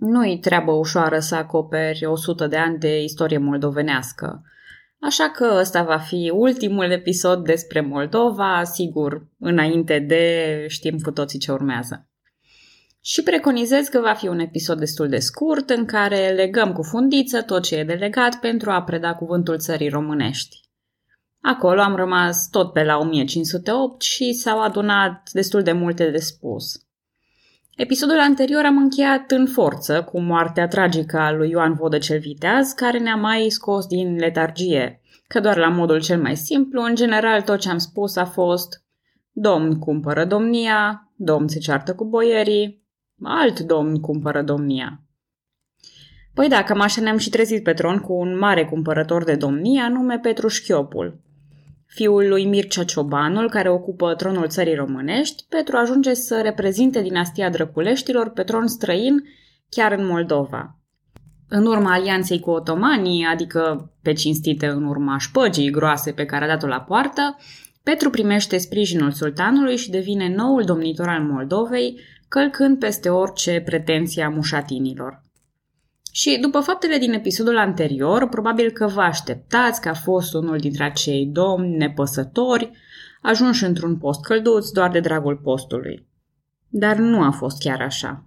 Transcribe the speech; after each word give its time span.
Nu-i 0.00 0.38
treabă 0.38 0.72
ușoară 0.72 1.18
să 1.18 1.34
acoperi 1.34 2.04
100 2.04 2.46
de 2.46 2.56
ani 2.56 2.78
de 2.78 3.02
istorie 3.02 3.38
moldovenească. 3.38 4.42
Așa 5.00 5.30
că 5.30 5.56
ăsta 5.58 5.82
va 5.82 5.98
fi 5.98 6.32
ultimul 6.34 6.90
episod 6.90 7.44
despre 7.44 7.80
Moldova, 7.80 8.64
sigur, 8.64 9.26
înainte 9.38 9.98
de 9.98 10.64
știm 10.68 10.98
cu 10.98 11.10
toții 11.10 11.38
ce 11.38 11.52
urmează. 11.52 12.08
Și 13.00 13.22
preconizez 13.22 13.86
că 13.86 14.00
va 14.00 14.12
fi 14.12 14.28
un 14.28 14.38
episod 14.38 14.78
destul 14.78 15.08
de 15.08 15.18
scurt 15.18 15.70
în 15.70 15.84
care 15.84 16.28
legăm 16.28 16.72
cu 16.72 16.82
fundiță 16.82 17.42
tot 17.42 17.62
ce 17.62 17.76
e 17.76 17.84
delegat 17.84 18.40
pentru 18.40 18.70
a 18.70 18.82
preda 18.82 19.14
cuvântul 19.14 19.58
țării 19.58 19.88
românești. 19.88 20.60
Acolo 21.40 21.80
am 21.80 21.96
rămas 21.96 22.48
tot 22.50 22.72
pe 22.72 22.84
la 22.84 22.98
1508 22.98 24.02
și 24.02 24.32
s-au 24.32 24.60
adunat 24.62 25.30
destul 25.32 25.62
de 25.62 25.72
multe 25.72 26.10
de 26.10 26.18
spus. 26.18 26.87
Episodul 27.78 28.18
anterior 28.18 28.64
am 28.64 28.76
încheiat 28.76 29.30
în 29.30 29.46
forță 29.46 30.02
cu 30.02 30.20
moartea 30.20 30.68
tragică 30.68 31.18
a 31.18 31.32
lui 31.32 31.50
Ioan 31.50 31.74
Vodă 31.74 31.98
cel 31.98 32.18
Viteaz, 32.18 32.72
care 32.72 32.98
ne-a 32.98 33.14
mai 33.14 33.46
scos 33.50 33.86
din 33.86 34.16
letargie, 34.16 35.00
că 35.28 35.40
doar 35.40 35.56
la 35.56 35.68
modul 35.68 36.00
cel 36.00 36.20
mai 36.20 36.36
simplu, 36.36 36.82
în 36.82 36.94
general 36.94 37.42
tot 37.42 37.58
ce 37.58 37.68
am 37.68 37.78
spus 37.78 38.16
a 38.16 38.24
fost 38.24 38.84
Domn 39.32 39.78
cumpără 39.78 40.24
domnia, 40.24 41.10
domn 41.16 41.48
se 41.48 41.58
ceartă 41.58 41.94
cu 41.94 42.04
boierii, 42.04 42.84
alt 43.22 43.60
domn 43.60 44.00
cumpără 44.00 44.42
domnia. 44.42 45.02
Păi 46.34 46.48
da, 46.48 46.62
cam 46.62 46.80
așa 46.80 47.00
ne-am 47.00 47.18
și 47.18 47.30
trezit 47.30 47.62
pe 47.62 47.72
tron 47.72 47.98
cu 47.98 48.12
un 48.12 48.38
mare 48.38 48.64
cumpărător 48.64 49.24
de 49.24 49.34
domnie, 49.34 49.80
anume 49.80 50.18
Petru 50.18 50.48
Șchiopul. 50.48 51.20
Fiul 51.88 52.28
lui 52.28 52.44
Mircea 52.44 52.84
Ciobanul, 52.84 53.48
care 53.50 53.70
ocupă 53.70 54.14
tronul 54.14 54.48
țării 54.48 54.74
românești, 54.74 55.44
Petru 55.48 55.76
ajunge 55.76 56.14
să 56.14 56.40
reprezinte 56.40 57.02
dinastia 57.02 57.50
Drăculeștilor 57.50 58.30
pe 58.30 58.42
tron 58.42 58.66
străin 58.66 59.24
chiar 59.68 59.92
în 59.92 60.06
Moldova. 60.06 60.78
În 61.48 61.66
urma 61.66 61.92
alianței 61.92 62.40
cu 62.40 62.50
otomanii, 62.50 63.24
adică 63.24 63.92
pe 64.02 64.12
cinstite 64.12 64.66
în 64.66 64.84
urma 64.84 65.18
șpăgii 65.18 65.70
groase 65.70 66.12
pe 66.12 66.24
care 66.24 66.44
a 66.44 66.48
dat-o 66.48 66.66
la 66.66 66.80
poartă, 66.80 67.36
Petru 67.82 68.10
primește 68.10 68.58
sprijinul 68.58 69.10
sultanului 69.10 69.76
și 69.76 69.90
devine 69.90 70.34
noul 70.34 70.64
domnitor 70.64 71.08
al 71.08 71.22
Moldovei, 71.22 72.00
călcând 72.28 72.78
peste 72.78 73.08
orice 73.08 73.62
pretenție 73.64 74.22
a 74.22 74.28
mușatinilor. 74.28 75.22
Și 76.12 76.38
după 76.40 76.60
faptele 76.60 76.98
din 76.98 77.12
episodul 77.12 77.58
anterior, 77.58 78.28
probabil 78.28 78.70
că 78.70 78.86
vă 78.86 79.00
așteptați 79.00 79.80
că 79.80 79.88
a 79.88 79.94
fost 79.94 80.34
unul 80.34 80.58
dintre 80.58 80.84
acei 80.84 81.26
domni 81.26 81.76
nepăsători, 81.76 82.70
ajunși 83.22 83.64
într-un 83.64 83.96
post 83.96 84.24
călduț 84.24 84.68
doar 84.68 84.90
de 84.90 85.00
dragul 85.00 85.36
postului. 85.36 86.06
Dar 86.68 86.96
nu 86.96 87.22
a 87.22 87.30
fost 87.30 87.58
chiar 87.58 87.80
așa. 87.80 88.22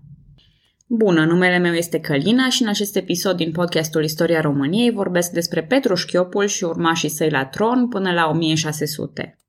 Bună, 0.87 1.25
numele 1.25 1.57
meu 1.57 1.73
este 1.73 1.99
Călina 1.99 2.49
și 2.49 2.61
în 2.61 2.67
acest 2.67 2.95
episod 2.95 3.35
din 3.35 3.51
podcastul 3.51 4.03
Istoria 4.03 4.41
României 4.41 4.91
vorbesc 4.91 5.31
despre 5.31 5.63
Petru 5.63 5.95
Șchiopul 5.95 6.45
și 6.45 6.63
urmașii 6.63 7.09
săi 7.09 7.29
la 7.29 7.45
tron 7.45 7.87
până 7.87 8.11
la 8.11 8.29
1600. 8.29 9.39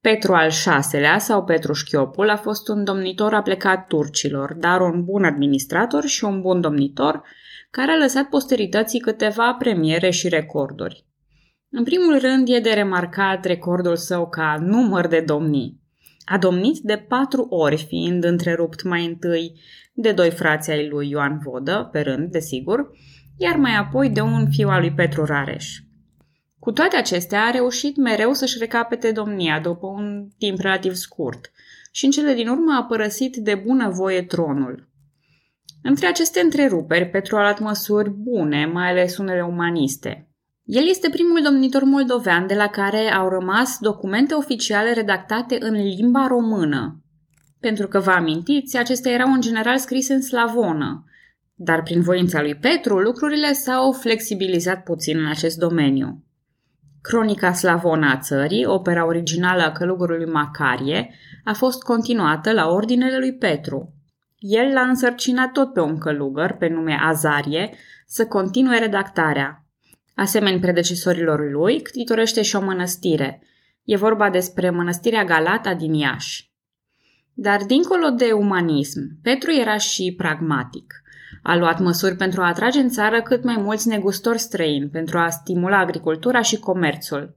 Petru 0.00 0.34
al 0.34 0.50
VI-lea 0.90 1.18
sau 1.18 1.44
Petru 1.44 1.72
Șchiopul 1.72 2.30
a 2.30 2.36
fost 2.36 2.68
un 2.68 2.84
domnitor 2.84 3.34
aplecat 3.34 3.86
turcilor, 3.86 4.54
dar 4.54 4.80
un 4.80 5.04
bun 5.04 5.24
administrator 5.24 6.04
și 6.04 6.24
un 6.24 6.40
bun 6.40 6.60
domnitor 6.60 7.22
care 7.74 7.90
a 7.90 7.96
lăsat 7.96 8.28
posterității 8.28 9.00
câteva 9.00 9.54
premiere 9.58 10.10
și 10.10 10.28
recorduri. 10.28 11.04
În 11.70 11.84
primul 11.84 12.18
rând 12.18 12.48
e 12.48 12.58
de 12.58 12.70
remarcat 12.70 13.44
recordul 13.44 13.96
său 13.96 14.28
ca 14.28 14.56
număr 14.60 15.06
de 15.06 15.20
domnii. 15.20 15.80
A 16.24 16.38
domnit 16.38 16.78
de 16.82 16.96
patru 16.96 17.46
ori, 17.48 17.84
fiind 17.88 18.24
întrerupt 18.24 18.82
mai 18.82 19.04
întâi 19.04 19.60
de 19.92 20.12
doi 20.12 20.30
frați 20.30 20.70
ai 20.70 20.88
lui 20.88 21.08
Ioan 21.08 21.38
Vodă, 21.44 21.88
pe 21.92 22.00
rând, 22.00 22.30
desigur, 22.30 22.90
iar 23.36 23.56
mai 23.56 23.76
apoi 23.76 24.10
de 24.10 24.20
un 24.20 24.50
fiu 24.50 24.68
al 24.68 24.80
lui 24.80 24.92
Petru 24.92 25.24
Rareș. 25.24 25.78
Cu 26.58 26.72
toate 26.72 26.96
acestea, 26.96 27.44
a 27.44 27.50
reușit 27.50 27.96
mereu 27.96 28.32
să-și 28.32 28.58
recapete 28.58 29.12
domnia 29.12 29.60
după 29.60 29.86
un 29.86 30.28
timp 30.38 30.58
relativ 30.58 30.92
scurt 30.92 31.50
și 31.92 32.04
în 32.04 32.10
cele 32.10 32.34
din 32.34 32.48
urmă 32.48 32.76
a 32.78 32.84
părăsit 32.84 33.36
de 33.36 33.54
bună 33.54 33.88
voie 33.88 34.22
tronul. 34.22 34.92
Între 35.86 36.06
aceste 36.06 36.40
întreruperi, 36.40 37.08
Petru 37.08 37.36
a 37.36 37.40
luat 37.40 37.60
măsuri 37.60 38.10
bune, 38.10 38.66
mai 38.66 38.90
ales 38.90 39.16
unele 39.16 39.42
umaniste. 39.42 40.28
El 40.62 40.88
este 40.88 41.08
primul 41.10 41.40
domnitor 41.44 41.82
moldovean 41.82 42.46
de 42.46 42.54
la 42.54 42.66
care 42.66 43.12
au 43.12 43.28
rămas 43.28 43.78
documente 43.80 44.34
oficiale 44.34 44.92
redactate 44.92 45.56
în 45.60 45.72
limba 45.72 46.26
română. 46.26 47.02
Pentru 47.60 47.88
că 47.88 47.98
vă 47.98 48.10
amintiți, 48.10 48.76
acestea 48.76 49.12
erau 49.12 49.32
în 49.32 49.40
general 49.40 49.78
scrise 49.78 50.14
în 50.14 50.22
slavonă, 50.22 51.04
dar 51.54 51.82
prin 51.82 52.00
voința 52.00 52.40
lui 52.40 52.54
Petru 52.54 52.98
lucrurile 52.98 53.52
s-au 53.52 53.92
flexibilizat 53.92 54.82
puțin 54.82 55.18
în 55.18 55.26
acest 55.26 55.58
domeniu. 55.58 56.24
Cronica 57.00 57.52
slavonă 57.52 58.06
a 58.06 58.18
țării, 58.18 58.66
opera 58.66 59.06
originală 59.06 59.62
a 59.62 59.72
călugărului 59.72 60.26
Macarie, 60.26 61.14
a 61.44 61.52
fost 61.52 61.82
continuată 61.82 62.52
la 62.52 62.68
ordinele 62.68 63.18
lui 63.18 63.34
Petru, 63.34 63.93
el 64.46 64.72
l-a 64.72 64.80
însărcinat 64.80 65.52
tot 65.52 65.72
pe 65.72 65.80
un 65.80 65.98
călugăr, 65.98 66.52
pe 66.52 66.68
nume 66.68 66.98
Azarie, 67.00 67.74
să 68.06 68.26
continue 68.26 68.78
redactarea. 68.78 69.64
Asemeni 70.14 70.60
predecesorilor 70.60 71.50
lui, 71.50 71.82
ctitorește 71.82 72.42
și 72.42 72.56
o 72.56 72.60
mănăstire. 72.60 73.42
E 73.84 73.96
vorba 73.96 74.30
despre 74.30 74.70
mănăstirea 74.70 75.24
Galata 75.24 75.74
din 75.74 75.92
Iași. 75.92 76.52
Dar 77.34 77.62
dincolo 77.62 78.08
de 78.08 78.32
umanism, 78.32 79.00
Petru 79.22 79.50
era 79.52 79.76
și 79.76 80.14
pragmatic. 80.16 80.94
A 81.42 81.56
luat 81.56 81.80
măsuri 81.80 82.16
pentru 82.16 82.42
a 82.42 82.46
atrage 82.46 82.80
în 82.80 82.88
țară 82.88 83.22
cât 83.22 83.44
mai 83.44 83.56
mulți 83.56 83.88
negustori 83.88 84.38
străini, 84.38 84.88
pentru 84.88 85.18
a 85.18 85.28
stimula 85.28 85.78
agricultura 85.78 86.42
și 86.42 86.58
comerțul. 86.58 87.36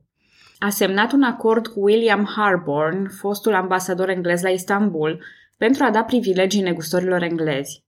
A 0.60 0.70
semnat 0.70 1.12
un 1.12 1.24
acord 1.24 1.68
cu 1.68 1.84
William 1.84 2.30
Harborne, 2.36 3.08
fostul 3.08 3.54
ambasador 3.54 4.10
englez 4.10 4.42
la 4.42 4.50
Istanbul, 4.50 5.24
pentru 5.58 5.84
a 5.84 5.92
da 5.92 6.04
privilegii 6.04 6.62
negustorilor 6.62 7.22
englezi. 7.22 7.84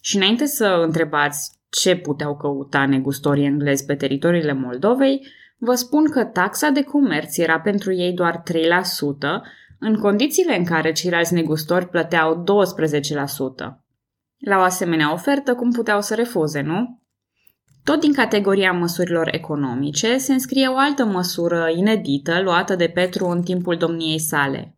Și 0.00 0.16
înainte 0.16 0.46
să 0.46 0.80
întrebați 0.84 1.58
ce 1.68 1.96
puteau 1.96 2.36
căuta 2.36 2.86
negustorii 2.86 3.44
englezi 3.44 3.84
pe 3.84 3.94
teritoriile 3.94 4.52
Moldovei, 4.52 5.26
vă 5.58 5.74
spun 5.74 6.10
că 6.10 6.24
taxa 6.24 6.68
de 6.68 6.82
comerț 6.82 7.36
era 7.36 7.60
pentru 7.60 7.92
ei 7.92 8.12
doar 8.12 8.42
3%, 8.42 8.52
în 9.78 9.96
condițiile 9.96 10.56
în 10.56 10.64
care 10.64 10.92
ceilalți 10.92 11.34
negustori 11.34 11.88
plăteau 11.88 12.42
12%. 12.42 12.44
La 14.38 14.58
o 14.58 14.60
asemenea 14.60 15.12
ofertă, 15.12 15.54
cum 15.54 15.70
puteau 15.70 16.00
să 16.00 16.14
refuze, 16.14 16.60
nu? 16.60 17.02
Tot 17.84 18.00
din 18.00 18.12
categoria 18.12 18.72
măsurilor 18.72 19.28
economice 19.32 20.16
se 20.16 20.32
înscrie 20.32 20.66
o 20.66 20.76
altă 20.76 21.04
măsură 21.04 21.70
inedită 21.76 22.40
luată 22.42 22.76
de 22.76 22.88
Petru 22.88 23.26
în 23.26 23.42
timpul 23.42 23.76
domniei 23.76 24.18
sale. 24.18 24.76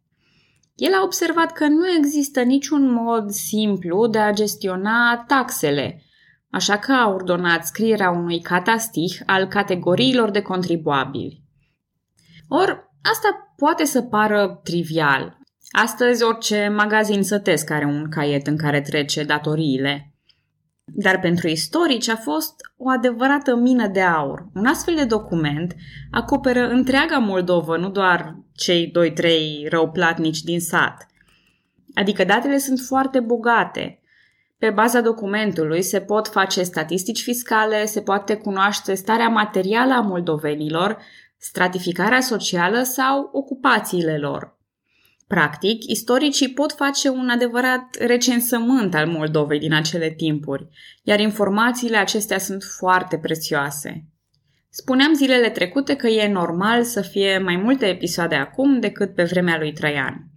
El 0.76 0.92
a 0.92 1.02
observat 1.02 1.52
că 1.52 1.66
nu 1.66 1.88
există 1.98 2.42
niciun 2.42 2.92
mod 2.92 3.30
simplu 3.30 4.06
de 4.06 4.18
a 4.18 4.32
gestiona 4.32 5.24
taxele, 5.26 6.02
așa 6.50 6.78
că 6.78 6.92
a 6.92 7.08
ordonat 7.08 7.66
scrierea 7.66 8.10
unui 8.10 8.40
catastih 8.40 9.20
al 9.26 9.46
categoriilor 9.46 10.30
de 10.30 10.42
contribuabili. 10.42 11.42
Or, 12.48 12.92
asta 13.02 13.52
poate 13.56 13.84
să 13.84 14.02
pară 14.02 14.60
trivial. 14.62 15.38
Astăzi 15.70 16.22
orice 16.22 16.68
magazin 16.76 17.22
sătesc 17.22 17.70
are 17.70 17.84
un 17.84 18.08
caiet 18.10 18.46
în 18.46 18.56
care 18.56 18.80
trece 18.80 19.24
datoriile. 19.24 20.15
Dar 20.92 21.20
pentru 21.20 21.48
istorici 21.48 22.08
a 22.08 22.16
fost 22.16 22.54
o 22.76 22.88
adevărată 22.88 23.56
mină 23.56 23.86
de 23.86 24.00
aur. 24.00 24.46
Un 24.54 24.66
astfel 24.66 24.94
de 24.94 25.04
document 25.04 25.74
acoperă 26.10 26.68
întreaga 26.68 27.18
Moldovă, 27.18 27.76
nu 27.76 27.90
doar 27.90 28.36
cei 28.52 28.86
doi-trei 28.86 29.66
răuplatnici 29.70 30.42
din 30.42 30.60
sat. 30.60 31.06
Adică 31.94 32.24
datele 32.24 32.58
sunt 32.58 32.78
foarte 32.78 33.20
bogate. 33.20 34.00
Pe 34.58 34.70
baza 34.70 35.00
documentului 35.00 35.82
se 35.82 36.00
pot 36.00 36.28
face 36.28 36.62
statistici 36.62 37.22
fiscale, 37.22 37.84
se 37.84 38.00
poate 38.00 38.36
cunoaște 38.36 38.94
starea 38.94 39.28
materială 39.28 39.92
a 39.92 40.00
moldovenilor, 40.00 40.98
stratificarea 41.36 42.20
socială 42.20 42.82
sau 42.82 43.30
ocupațiile 43.32 44.18
lor. 44.18 44.55
Practic, 45.26 45.84
istoricii 45.84 46.52
pot 46.52 46.72
face 46.72 47.08
un 47.08 47.28
adevărat 47.28 47.96
recensământ 47.98 48.94
al 48.94 49.06
Moldovei 49.06 49.58
din 49.58 49.72
acele 49.72 50.10
timpuri, 50.10 50.68
iar 51.02 51.20
informațiile 51.20 51.96
acestea 51.96 52.38
sunt 52.38 52.62
foarte 52.78 53.18
prețioase. 53.18 54.04
Spuneam 54.68 55.14
zilele 55.14 55.50
trecute 55.50 55.94
că 55.94 56.06
e 56.06 56.32
normal 56.32 56.82
să 56.84 57.00
fie 57.00 57.38
mai 57.38 57.56
multe 57.56 57.86
episoade 57.86 58.34
acum 58.34 58.80
decât 58.80 59.14
pe 59.14 59.24
vremea 59.24 59.58
lui 59.58 59.72
Traian. 59.72 60.30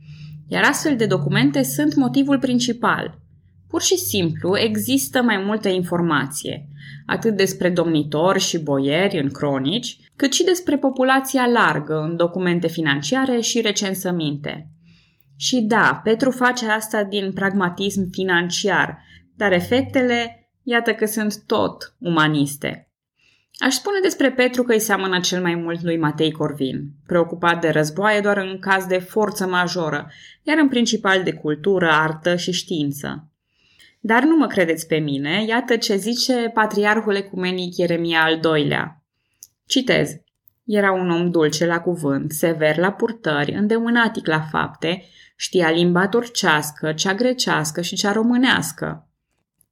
Iar 0.47 0.63
astfel 0.63 0.95
de 0.95 1.05
documente 1.05 1.63
sunt 1.63 1.95
motivul 1.95 2.39
principal. 2.39 3.19
Pur 3.67 3.81
și 3.81 3.97
simplu 3.97 4.57
există 4.57 5.21
mai 5.21 5.37
multă 5.37 5.69
informație, 5.69 6.67
atât 7.05 7.35
despre 7.35 7.69
domnitori 7.69 8.39
și 8.39 8.59
boieri 8.59 9.19
în 9.19 9.29
cronici, 9.29 9.97
cât 10.15 10.33
și 10.33 10.43
despre 10.43 10.77
populația 10.77 11.45
largă 11.45 11.99
în 12.09 12.15
documente 12.15 12.67
financiare 12.67 13.39
și 13.39 13.61
recensăminte. 13.61 14.69
Și 15.41 15.61
da, 15.61 16.01
Petru 16.03 16.31
face 16.31 16.67
asta 16.67 17.03
din 17.03 17.33
pragmatism 17.33 18.09
financiar, 18.11 19.03
dar 19.35 19.51
efectele, 19.51 20.49
iată 20.63 20.93
că 20.93 21.05
sunt 21.05 21.43
tot 21.45 21.95
umaniste. 21.99 22.91
Aș 23.57 23.73
spune 23.73 23.99
despre 24.01 24.31
Petru 24.31 24.63
că 24.63 24.73
îi 24.73 24.79
seamănă 24.79 25.19
cel 25.19 25.41
mai 25.41 25.55
mult 25.55 25.81
lui 25.81 25.97
Matei 25.97 26.31
Corvin, 26.31 26.89
preocupat 27.05 27.61
de 27.61 27.69
războaie 27.69 28.19
doar 28.19 28.37
în 28.37 28.59
caz 28.59 28.85
de 28.85 28.97
forță 28.97 29.47
majoră, 29.47 30.11
iar 30.43 30.57
în 30.57 30.67
principal 30.67 31.23
de 31.23 31.33
cultură, 31.33 31.89
artă 31.91 32.35
și 32.35 32.51
știință. 32.51 33.31
Dar 33.99 34.23
nu 34.23 34.35
mă 34.35 34.47
credeți 34.47 34.87
pe 34.87 34.97
mine, 34.97 35.45
iată 35.47 35.75
ce 35.75 35.95
zice 35.95 36.51
patriarhul 36.53 37.15
ecumenic 37.15 37.77
Ieremia 37.77 38.23
al 38.23 38.39
doilea. 38.39 39.03
Citez. 39.65 40.11
Era 40.65 40.91
un 40.91 41.09
om 41.09 41.31
dulce 41.31 41.65
la 41.65 41.79
cuvânt, 41.79 42.31
sever 42.31 42.77
la 42.77 42.91
purtări, 42.91 43.51
îndemânatic 43.51 44.27
la 44.27 44.41
fapte, 44.51 45.03
știa 45.41 45.71
limba 45.71 46.07
turcească, 46.07 46.93
cea 46.93 47.13
grecească 47.13 47.81
și 47.81 47.95
cea 47.95 48.11
românească. 48.11 49.09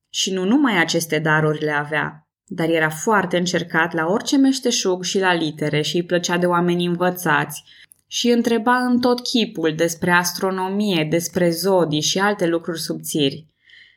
Și 0.10 0.34
nu 0.34 0.44
numai 0.44 0.80
aceste 0.80 1.20
daruri 1.20 1.64
le 1.64 1.72
avea, 1.72 2.28
dar 2.46 2.70
era 2.70 2.90
foarte 2.90 3.38
încercat 3.38 3.94
la 3.94 4.06
orice 4.06 4.38
meșteșug 4.38 5.04
și 5.04 5.20
la 5.20 5.34
litere 5.34 5.82
și 5.82 5.96
îi 5.96 6.04
plăcea 6.04 6.38
de 6.38 6.46
oameni 6.46 6.86
învățați 6.86 7.64
și 8.08 8.30
întreba 8.30 8.76
în 8.76 9.00
tot 9.00 9.20
chipul 9.20 9.74
despre 9.76 10.12
astronomie, 10.12 11.08
despre 11.10 11.50
zodii 11.50 12.02
și 12.02 12.20
alte 12.20 12.48
lucruri 12.48 12.80
subțiri. 12.80 13.46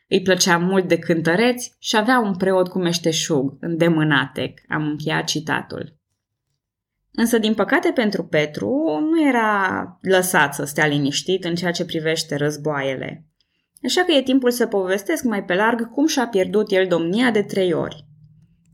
Îi 0.07 0.21
plăcea 0.21 0.57
mult 0.57 0.87
de 0.87 0.97
cântăreți 0.97 1.75
și 1.79 1.97
avea 1.97 2.19
un 2.19 2.37
preot 2.37 2.67
cu 2.67 2.79
meșteșug, 2.79 3.57
îndemânatec. 3.59 4.59
Am 4.67 4.83
încheiat 4.87 5.23
citatul. 5.23 6.00
Însă, 7.11 7.37
din 7.37 7.53
păcate 7.53 7.91
pentru 7.91 8.23
Petru, 8.23 8.99
nu 9.11 9.27
era 9.27 9.97
lăsat 10.01 10.53
să 10.53 10.65
stea 10.65 10.87
liniștit 10.87 11.43
în 11.43 11.55
ceea 11.55 11.71
ce 11.71 11.85
privește 11.85 12.35
războaiele. 12.35 13.25
Așa 13.85 14.03
că 14.03 14.11
e 14.11 14.21
timpul 14.21 14.51
să 14.51 14.65
povestesc 14.65 15.23
mai 15.23 15.43
pe 15.43 15.53
larg 15.53 15.89
cum 15.89 16.07
și-a 16.07 16.27
pierdut 16.27 16.71
el 16.71 16.87
domnia 16.87 17.31
de 17.31 17.41
trei 17.41 17.73
ori. 17.73 18.05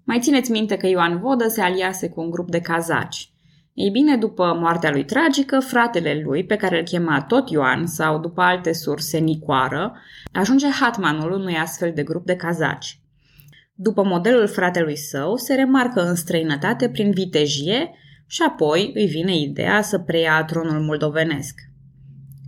Mai 0.03 0.19
țineți 0.19 0.51
minte 0.51 0.77
că 0.77 0.87
Ioan 0.87 1.19
Vodă 1.19 1.47
se 1.47 1.61
aliase 1.61 2.09
cu 2.09 2.21
un 2.21 2.29
grup 2.29 2.49
de 2.49 2.59
cazaci. 2.59 3.31
Ei 3.73 3.89
bine, 3.89 4.17
după 4.17 4.57
moartea 4.59 4.91
lui 4.91 5.05
tragică, 5.05 5.59
fratele 5.59 6.21
lui, 6.23 6.45
pe 6.45 6.55
care 6.55 6.77
îl 6.77 6.83
chema 6.83 7.21
tot 7.21 7.49
Ioan 7.49 7.85
sau 7.85 8.19
după 8.19 8.41
alte 8.41 8.73
surse 8.73 9.17
Nicoară, 9.17 9.97
ajunge 10.31 10.67
hatmanul 10.67 11.31
unui 11.31 11.55
astfel 11.55 11.91
de 11.95 12.03
grup 12.03 12.25
de 12.25 12.35
cazaci. 12.35 13.01
După 13.73 14.03
modelul 14.03 14.47
fratelui 14.47 14.97
său, 14.97 15.35
se 15.35 15.53
remarcă 15.53 16.01
în 16.01 16.15
străinătate 16.15 16.89
prin 16.89 17.11
vitejie 17.11 17.91
și 18.27 18.41
apoi 18.47 18.91
îi 18.93 19.05
vine 19.05 19.37
ideea 19.37 19.81
să 19.81 19.99
preia 19.99 20.43
tronul 20.43 20.79
moldovenesc. 20.79 21.59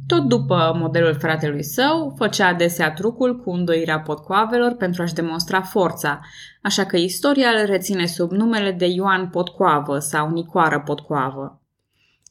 Tot 0.07 0.23
după 0.23 0.75
modelul 0.79 1.13
fratelui 1.13 1.63
său, 1.63 2.13
făcea 2.17 2.47
adesea 2.47 2.91
trucul 2.91 3.39
cu 3.39 3.51
îndoirea 3.51 3.99
potcoavelor 3.99 4.75
pentru 4.75 5.01
a-și 5.01 5.13
demonstra 5.13 5.61
forța, 5.61 6.19
așa 6.61 6.85
că 6.85 6.97
istoria 6.97 7.49
îl 7.49 7.65
reține 7.65 8.05
sub 8.05 8.31
numele 8.31 8.71
de 8.71 8.85
Ioan 8.85 9.29
Potcoavă 9.29 9.99
sau 9.99 10.29
Nicoară 10.29 10.79
Potcoavă. 10.79 11.61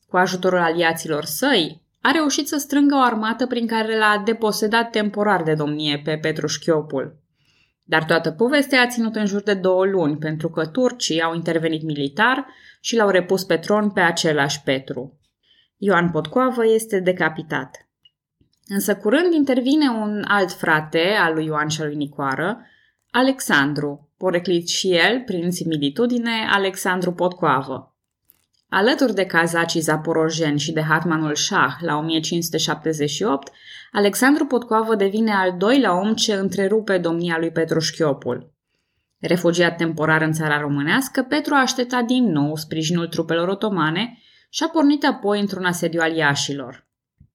Cu 0.08 0.16
ajutorul 0.16 0.58
aliaților 0.58 1.24
săi, 1.24 1.82
a 2.00 2.10
reușit 2.10 2.48
să 2.48 2.56
strângă 2.56 2.94
o 2.94 3.04
armată 3.04 3.46
prin 3.46 3.66
care 3.66 3.98
l-a 3.98 4.22
deposedat 4.24 4.90
temporar 4.90 5.42
de 5.42 5.54
domnie 5.54 6.00
pe 6.04 6.18
Petru 6.22 6.46
Șchiopul. 6.46 7.16
Dar 7.88 8.05
toată 8.05 8.31
povestea 8.31 8.81
a 8.81 8.87
ținut 8.87 9.17
în 9.17 9.26
jur 9.26 9.43
de 9.43 9.55
două 9.55 9.85
luni, 9.85 10.17
pentru 10.17 10.50
că 10.50 10.67
turcii 10.67 11.23
au 11.23 11.35
intervenit 11.35 11.82
militar 11.82 12.46
și 12.81 12.96
l-au 12.96 13.08
repus 13.08 13.44
pe 13.44 13.56
tron 13.56 13.90
pe 13.90 14.00
același 14.00 14.62
Petru. 14.62 15.20
Ioan 15.76 16.11
Potcoavă 16.11 16.67
este 16.67 17.00
decapitat. 17.00 17.88
Însă 18.67 18.96
curând 18.96 19.32
intervine 19.32 19.88
un 19.88 20.25
alt 20.26 20.52
frate 20.52 21.17
al 21.20 21.35
lui 21.35 21.44
Ioan 21.44 21.69
și 21.69 21.81
al 21.81 21.87
lui 21.87 21.96
Nicoară, 21.96 22.67
Alexandru, 23.11 24.12
poreclit 24.17 24.69
și 24.69 24.94
el, 24.94 25.23
prin 25.25 25.50
similitudine, 25.50 26.49
Alexandru 26.50 27.12
Potcoavă. 27.12 27.97
Alături 28.70 29.15
de 29.15 29.25
cazacii 29.25 29.81
zaporojeni 29.81 30.59
și 30.59 30.73
de 30.73 30.82
Hatmanul 30.82 31.35
Shah 31.35 31.73
la 31.81 31.97
1578, 31.97 33.53
Alexandru 33.93 34.44
Potcoavă 34.44 34.94
devine 34.94 35.32
al 35.32 35.55
doilea 35.59 36.00
om 36.00 36.15
ce 36.15 36.35
întrerupe 36.35 36.99
domnia 36.99 37.38
lui 37.38 37.50
Petru 37.50 37.79
Șchiopul. 37.79 38.53
Refugiat 39.19 39.76
temporar 39.76 40.23
în 40.23 40.32
țara 40.32 40.61
românească, 40.61 41.23
Petru 41.23 41.55
a 41.55 41.61
așteptat 41.61 42.05
din 42.05 42.31
nou 42.31 42.56
sprijinul 42.56 43.06
trupelor 43.06 43.49
otomane 43.49 44.19
și 44.50 44.62
a 44.62 44.69
pornit 44.69 45.05
apoi 45.05 45.41
într-un 45.41 45.65
asediu 45.65 46.00
al 46.00 46.17
Iașilor. 46.17 46.87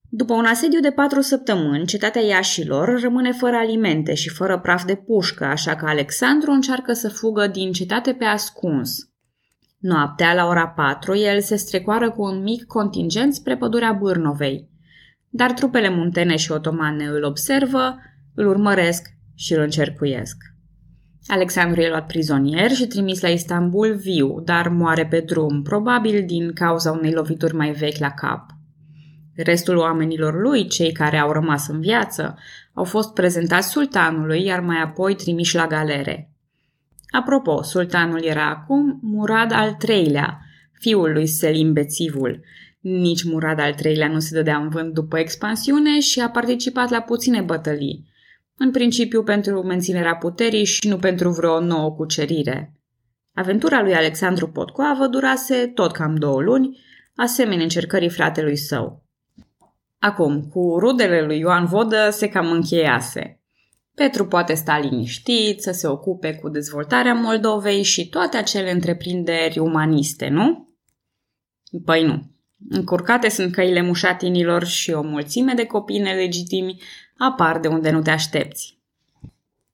După 0.09 0.33
un 0.33 0.45
asediu 0.45 0.79
de 0.79 0.91
patru 0.91 1.21
săptămâni, 1.21 1.85
cetatea 1.85 2.21
Iașilor 2.21 2.99
rămâne 3.01 3.31
fără 3.31 3.55
alimente 3.55 4.13
și 4.13 4.29
fără 4.29 4.59
praf 4.59 4.83
de 4.83 4.95
pușcă, 4.95 5.45
așa 5.45 5.75
că 5.75 5.85
Alexandru 5.85 6.51
încearcă 6.51 6.93
să 6.93 7.09
fugă 7.09 7.47
din 7.47 7.71
cetate 7.71 8.13
pe 8.13 8.25
ascuns. 8.25 9.12
Noaptea, 9.83 10.33
la 10.33 10.45
ora 10.45 10.67
4, 10.67 11.15
el 11.15 11.41
se 11.41 11.55
strecoară 11.55 12.11
cu 12.11 12.21
un 12.21 12.43
mic 12.43 12.65
contingent 12.65 13.33
spre 13.33 13.57
pădurea 13.57 13.91
Bârnovei. 13.91 14.69
Dar 15.29 15.51
trupele 15.51 15.89
muntene 15.89 16.35
și 16.35 16.51
otomane 16.51 17.05
îl 17.05 17.23
observă, 17.23 17.95
îl 18.33 18.47
urmăresc 18.47 19.07
și 19.35 19.53
îl 19.53 19.61
încercuiesc. 19.61 20.37
Alexandru 21.27 21.81
e 21.81 21.89
luat 21.89 22.05
prizonier 22.05 22.71
și 22.71 22.87
trimis 22.87 23.21
la 23.21 23.27
Istanbul 23.27 23.95
viu, 23.95 24.41
dar 24.45 24.67
moare 24.67 25.05
pe 25.05 25.19
drum, 25.19 25.61
probabil 25.61 26.25
din 26.25 26.53
cauza 26.53 26.91
unei 26.91 27.11
lovituri 27.11 27.55
mai 27.55 27.71
vechi 27.71 27.99
la 27.99 28.09
cap. 28.09 28.45
Restul 29.35 29.77
oamenilor 29.77 30.41
lui, 30.41 30.67
cei 30.67 30.91
care 30.91 31.17
au 31.17 31.31
rămas 31.31 31.67
în 31.67 31.79
viață, 31.79 32.37
au 32.73 32.83
fost 32.83 33.13
prezentați 33.13 33.69
sultanului, 33.69 34.43
iar 34.43 34.59
mai 34.59 34.81
apoi 34.81 35.15
trimiși 35.15 35.55
la 35.55 35.67
galere. 35.67 36.32
Apropo, 37.13 37.61
sultanul 37.61 38.23
era 38.23 38.49
acum 38.49 38.99
Murad 39.01 39.51
al 39.51 39.77
III-lea, 39.87 40.39
fiul 40.79 41.11
lui 41.11 41.27
Selim 41.27 41.73
Bețivul. 41.73 42.43
Nici 42.79 43.23
Murad 43.23 43.59
al 43.59 43.75
III-lea 43.83 44.07
nu 44.07 44.19
se 44.19 44.35
dădea 44.35 44.57
în 44.57 44.69
vânt 44.69 44.93
după 44.93 45.19
expansiune 45.19 45.99
și 45.99 46.19
a 46.19 46.29
participat 46.29 46.89
la 46.89 47.01
puține 47.01 47.41
bătălii, 47.41 48.07
în 48.57 48.71
principiu 48.71 49.23
pentru 49.23 49.63
menținerea 49.63 50.15
puterii 50.15 50.65
și 50.65 50.87
nu 50.87 50.97
pentru 50.97 51.29
vreo 51.29 51.59
nouă 51.59 51.91
cucerire. 51.91 52.73
Aventura 53.33 53.81
lui 53.81 53.95
Alexandru 53.95 54.47
Potcoavă 54.47 55.07
durase 55.07 55.67
tot 55.67 55.91
cam 55.91 56.15
două 56.15 56.41
luni, 56.41 56.79
asemenea 57.15 57.63
încercării 57.63 58.09
fratelui 58.09 58.57
său. 58.57 59.05
Acum, 59.99 60.41
cu 60.41 60.75
rudele 60.79 61.25
lui 61.25 61.39
Ioan 61.39 61.65
Vodă 61.65 62.09
se 62.09 62.29
cam 62.29 62.51
încheiase. 62.51 63.42
Petru 63.95 64.27
poate 64.27 64.53
sta 64.53 64.79
liniștit, 64.79 65.61
să 65.61 65.71
se 65.71 65.87
ocupe 65.87 66.35
cu 66.35 66.49
dezvoltarea 66.49 67.13
Moldovei 67.13 67.83
și 67.83 68.09
toate 68.09 68.37
acele 68.37 68.71
întreprinderi 68.71 69.59
umaniste, 69.59 70.27
nu? 70.27 70.69
Păi 71.85 72.05
nu. 72.05 72.31
Încurcate 72.69 73.29
sunt 73.29 73.53
căile 73.53 73.81
mușatinilor 73.81 74.63
și 74.65 74.91
o 74.91 75.01
mulțime 75.01 75.53
de 75.53 75.65
copii 75.65 75.99
nelegitimi 75.99 76.81
apar 77.17 77.59
de 77.59 77.67
unde 77.67 77.91
nu 77.91 78.01
te 78.01 78.09
aștepți. 78.09 78.81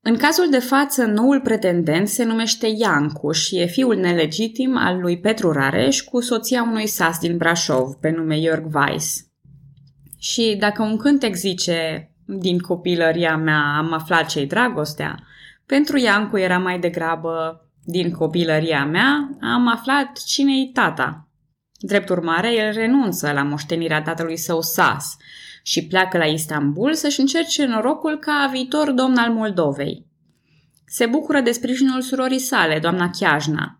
În 0.01 0.17
cazul 0.17 0.49
de 0.49 0.59
față, 0.59 1.05
noul 1.05 1.41
pretendent 1.41 2.07
se 2.07 2.23
numește 2.23 2.67
Iancu 2.77 3.31
și 3.31 3.59
e 3.59 3.65
fiul 3.65 3.95
nelegitim 3.95 4.77
al 4.77 4.99
lui 4.99 5.19
Petru 5.19 5.51
Rareș 5.51 6.01
cu 6.01 6.21
soția 6.21 6.63
unui 6.63 6.87
sas 6.87 7.19
din 7.19 7.37
Brașov, 7.37 7.93
pe 7.93 8.09
nume 8.09 8.39
Jörg 8.39 8.63
Weiss. 8.73 9.25
Și 10.17 10.55
dacă 10.59 10.83
un 10.83 10.97
cântec 10.97 11.35
zice, 11.35 12.11
din 12.37 12.59
copilăria 12.59 13.37
mea 13.37 13.75
am 13.77 13.93
aflat 13.93 14.25
ce 14.25 14.45
dragostea, 14.45 15.19
pentru 15.65 15.97
Iancu 15.97 16.37
era 16.37 16.57
mai 16.57 16.79
degrabă, 16.79 17.65
din 17.83 18.11
copilăria 18.11 18.85
mea 18.85 19.29
am 19.41 19.67
aflat 19.67 20.23
cine-i 20.25 20.71
tata. 20.73 21.27
Drept 21.79 22.09
urmare, 22.09 22.53
el 22.53 22.73
renunță 22.73 23.31
la 23.31 23.43
moștenirea 23.43 24.01
tatălui 24.01 24.37
său 24.37 24.61
Sas 24.61 25.17
și 25.63 25.87
pleacă 25.87 26.17
la 26.17 26.25
Istanbul 26.25 26.93
să-și 26.93 27.19
încerce 27.19 27.65
norocul 27.65 28.17
ca 28.17 28.49
viitor 28.51 28.91
domn 28.91 29.17
al 29.17 29.31
Moldovei. 29.31 30.05
Se 30.85 31.05
bucură 31.05 31.41
de 31.41 31.51
sprijinul 31.51 32.01
surorii 32.01 32.39
sale, 32.39 32.79
doamna 32.79 33.09
Chiajna. 33.09 33.78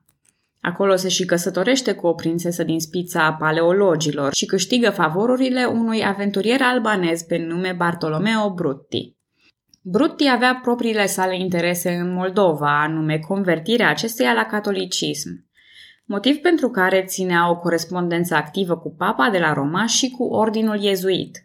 Acolo 0.61 0.95
se 0.95 1.09
și 1.09 1.25
căsătorește 1.25 1.93
cu 1.93 2.07
o 2.07 2.13
prințesă 2.13 2.63
din 2.63 2.79
spița 2.79 3.33
paleologilor 3.39 4.33
și 4.33 4.45
câștigă 4.45 4.89
favorurile 4.89 5.65
unui 5.65 6.05
aventurier 6.05 6.61
albanez 6.61 7.21
pe 7.21 7.37
nume 7.37 7.73
Bartolomeo 7.77 8.53
Brutti. 8.53 9.15
Brutti 9.81 10.29
avea 10.29 10.59
propriile 10.61 11.05
sale 11.05 11.39
interese 11.39 11.91
în 11.91 12.13
Moldova, 12.13 12.81
anume 12.81 13.17
convertirea 13.17 13.89
acesteia 13.89 14.33
la 14.33 14.45
catolicism 14.45 15.47
motiv 16.09 16.37
pentru 16.37 16.69
care 16.69 17.03
ținea 17.07 17.49
o 17.49 17.57
corespondență 17.57 18.35
activă 18.35 18.77
cu 18.77 18.95
papa 18.97 19.29
de 19.29 19.37
la 19.37 19.53
Roma 19.53 19.85
și 19.85 20.09
cu 20.09 20.23
ordinul 20.23 20.79
iezuit. 20.79 21.43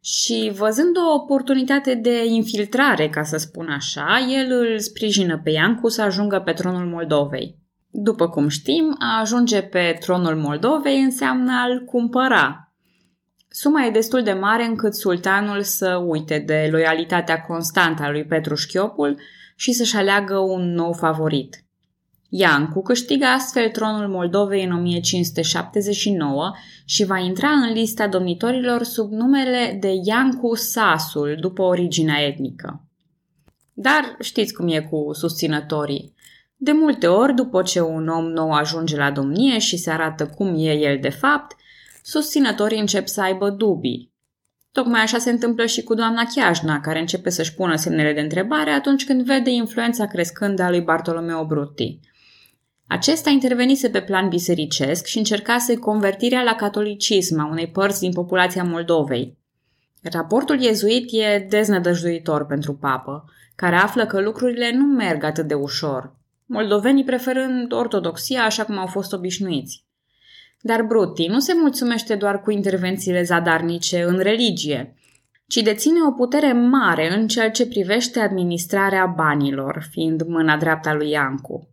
Și 0.00 0.52
văzând 0.54 0.96
o 0.96 1.14
oportunitate 1.14 1.94
de 1.94 2.24
infiltrare, 2.24 3.08
ca 3.08 3.22
să 3.22 3.36
spun 3.36 3.68
așa, 3.68 4.26
el 4.30 4.50
îl 4.50 4.78
sprijină 4.78 5.40
pe 5.44 5.50
Iancu 5.50 5.88
să 5.88 6.02
ajungă 6.02 6.40
pe 6.40 6.52
tronul 6.52 6.86
Moldovei. 6.86 7.58
După 7.94 8.28
cum 8.28 8.48
știm, 8.48 8.96
a 8.98 9.20
ajunge 9.20 9.62
pe 9.62 9.96
tronul 10.00 10.36
Moldovei 10.36 11.02
înseamnă 11.02 11.52
a-l 11.52 11.84
cumpăra. 11.84 12.72
Suma 13.48 13.84
e 13.84 13.90
destul 13.90 14.22
de 14.22 14.32
mare 14.32 14.64
încât 14.64 14.94
sultanul 14.94 15.62
să 15.62 16.02
uite 16.06 16.38
de 16.38 16.68
loialitatea 16.70 17.40
constantă 17.40 18.02
a 18.02 18.10
lui 18.10 18.24
Petru 18.24 18.54
Șchiopul 18.54 19.20
și 19.56 19.72
să-și 19.72 19.96
aleagă 19.96 20.38
un 20.38 20.72
nou 20.72 20.92
favorit. 20.92 21.64
Iancu 22.28 22.82
câștigă 22.82 23.24
astfel 23.24 23.68
tronul 23.68 24.08
Moldovei 24.08 24.64
în 24.64 24.72
1579 24.72 26.52
și 26.84 27.04
va 27.04 27.18
intra 27.18 27.48
în 27.48 27.72
lista 27.72 28.08
domnitorilor 28.08 28.82
sub 28.82 29.10
numele 29.10 29.76
de 29.80 29.92
Iancu 30.04 30.54
Sasul, 30.54 31.36
după 31.40 31.62
originea 31.62 32.20
etnică. 32.20 32.84
Dar 33.72 34.16
știți 34.20 34.54
cum 34.54 34.68
e 34.68 34.80
cu 34.80 35.12
susținătorii. 35.12 36.14
De 36.64 36.72
multe 36.72 37.06
ori, 37.06 37.34
după 37.34 37.62
ce 37.62 37.80
un 37.80 38.08
om 38.08 38.24
nou 38.24 38.52
ajunge 38.52 38.96
la 38.96 39.10
domnie 39.10 39.58
și 39.58 39.76
se 39.76 39.90
arată 39.90 40.26
cum 40.26 40.54
e 40.56 40.72
el 40.72 40.98
de 41.00 41.08
fapt, 41.08 41.56
susținătorii 42.02 42.78
încep 42.80 43.06
să 43.06 43.20
aibă 43.20 43.50
dubii. 43.50 44.12
Tocmai 44.72 45.00
așa 45.00 45.18
se 45.18 45.30
întâmplă 45.30 45.66
și 45.66 45.82
cu 45.82 45.94
doamna 45.94 46.22
Chiajna, 46.34 46.80
care 46.80 46.98
începe 46.98 47.30
să-și 47.30 47.54
pună 47.54 47.76
semnele 47.76 48.12
de 48.12 48.20
întrebare 48.20 48.70
atunci 48.70 49.04
când 49.04 49.24
vede 49.24 49.50
influența 49.50 50.06
crescând 50.06 50.58
a 50.58 50.70
lui 50.70 50.80
Bartolomeo 50.80 51.46
Brutti. 51.46 51.98
Acesta 52.86 53.30
intervenise 53.30 53.88
pe 53.88 54.00
plan 54.00 54.28
bisericesc 54.28 55.06
și 55.06 55.18
încercase 55.18 55.76
convertirea 55.76 56.42
la 56.42 56.54
catolicism 56.54 57.40
a 57.40 57.48
unei 57.50 57.70
părți 57.70 58.00
din 58.00 58.12
populația 58.12 58.64
Moldovei. 58.64 59.38
Raportul 60.02 60.60
iezuit 60.60 61.08
e 61.12 61.46
deznădăjduitor 61.48 62.46
pentru 62.46 62.74
papă, 62.74 63.24
care 63.54 63.76
află 63.76 64.06
că 64.06 64.20
lucrurile 64.20 64.72
nu 64.74 64.84
merg 64.84 65.24
atât 65.24 65.46
de 65.46 65.54
ușor, 65.54 66.20
moldovenii 66.52 67.04
preferând 67.04 67.72
ortodoxia 67.72 68.44
așa 68.44 68.64
cum 68.64 68.78
au 68.78 68.86
fost 68.86 69.12
obișnuiți. 69.12 69.84
Dar 70.60 70.82
Brutti 70.82 71.26
nu 71.26 71.38
se 71.38 71.52
mulțumește 71.54 72.14
doar 72.14 72.42
cu 72.42 72.50
intervențiile 72.50 73.22
zadarnice 73.22 74.02
în 74.02 74.18
religie, 74.18 74.94
ci 75.46 75.56
deține 75.56 75.98
o 76.08 76.12
putere 76.12 76.52
mare 76.52 77.16
în 77.16 77.26
ceea 77.26 77.50
ce 77.50 77.66
privește 77.66 78.20
administrarea 78.20 79.06
banilor, 79.06 79.86
fiind 79.90 80.22
mâna 80.22 80.56
dreapta 80.56 80.94
lui 80.94 81.10
Iancu. 81.10 81.68